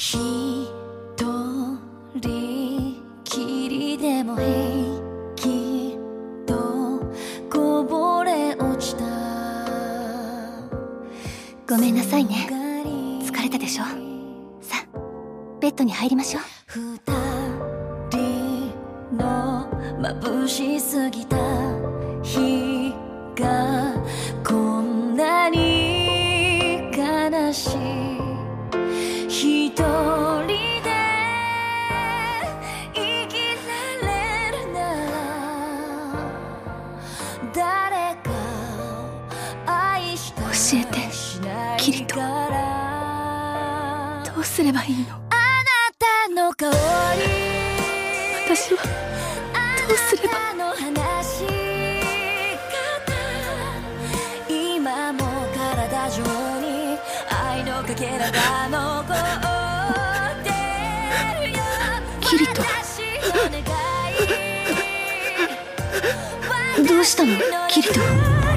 [0.00, 0.16] 一
[2.14, 4.46] 人きりでも平
[5.34, 5.98] 気
[6.46, 7.00] と
[7.50, 9.02] こぼれ落ちた。
[11.68, 12.48] ごめんなさいね。
[13.24, 13.82] 疲れたでしょ。
[14.60, 14.98] さあ
[15.60, 16.42] ベッドに入りましょう。
[16.68, 17.00] 二
[18.12, 18.72] 人
[19.16, 19.66] の
[19.98, 21.36] 眩しすぎた
[22.22, 22.94] 日
[23.34, 23.94] が
[24.46, 27.87] こんなに悲しい
[40.70, 40.98] 教えて
[41.78, 42.22] キリトど
[44.40, 45.14] うすればいいの？
[45.14, 46.72] あなたの香り
[48.44, 48.82] 私は
[49.88, 50.34] どうすれば？
[50.36, 51.44] あなたの話し
[52.74, 55.18] 方今も
[55.54, 56.20] 体中
[56.60, 56.98] に
[57.30, 59.14] 愛のかけらが残
[60.40, 60.50] って
[61.46, 61.58] るよ。
[62.20, 62.62] キリト
[66.98, 67.38] どうしたの？
[67.68, 68.47] キリト。